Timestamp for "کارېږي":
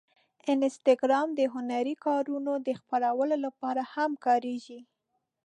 4.25-4.79